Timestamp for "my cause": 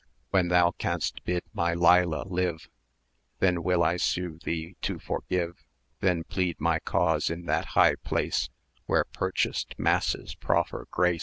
6.59-7.29